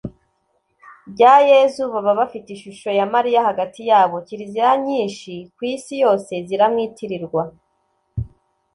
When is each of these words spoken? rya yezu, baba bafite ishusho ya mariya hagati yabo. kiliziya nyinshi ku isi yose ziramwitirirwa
rya 1.11 1.33
yezu, 1.49 1.81
baba 1.93 2.11
bafite 2.19 2.47
ishusho 2.51 2.89
ya 2.99 3.05
mariya 3.13 3.47
hagati 3.47 3.79
yabo. 3.91 4.15
kiliziya 4.27 4.71
nyinshi 4.87 5.33
ku 5.55 5.61
isi 5.73 5.93
yose 6.03 6.31
ziramwitirirwa 6.47 7.43